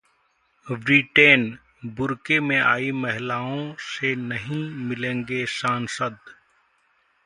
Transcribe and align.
Britain: 0.67 1.43
बुर्के 1.97 2.39
में 2.39 2.59
आई 2.59 2.91
महिलाओं 2.91 3.73
से 3.89 4.15
नहीं 4.15 4.63
मिलेंगे 4.87 5.45
सांसद 5.51 6.17